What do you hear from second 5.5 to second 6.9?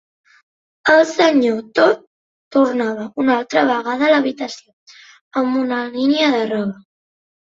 una línia de roba.